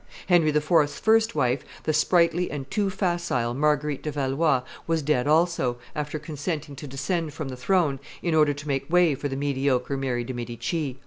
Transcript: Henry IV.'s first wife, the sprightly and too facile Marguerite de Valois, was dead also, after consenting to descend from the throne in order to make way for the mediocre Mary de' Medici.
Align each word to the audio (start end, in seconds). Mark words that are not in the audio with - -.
Henry 0.29 0.49
IV.'s 0.49 0.97
first 0.99 1.35
wife, 1.35 1.63
the 1.83 1.93
sprightly 1.93 2.49
and 2.49 2.71
too 2.71 2.89
facile 2.89 3.53
Marguerite 3.53 4.01
de 4.01 4.11
Valois, 4.11 4.63
was 4.87 5.03
dead 5.03 5.27
also, 5.27 5.77
after 5.95 6.17
consenting 6.17 6.75
to 6.75 6.87
descend 6.87 7.35
from 7.35 7.49
the 7.49 7.55
throne 7.55 7.99
in 8.23 8.33
order 8.33 8.55
to 8.55 8.67
make 8.67 8.91
way 8.91 9.13
for 9.13 9.27
the 9.27 9.35
mediocre 9.35 9.97
Mary 9.97 10.23
de' 10.23 10.33
Medici. 10.33 10.97